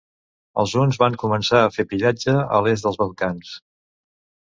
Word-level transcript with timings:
Els 0.61 0.71
huns 0.79 0.97
van 1.01 1.17
començar 1.23 1.59
a 1.65 1.67
fer 1.75 1.85
pillatge 1.91 2.35
a 2.57 2.63
l'est 2.69 2.87
dels 2.87 2.99
Balcans. 3.03 3.53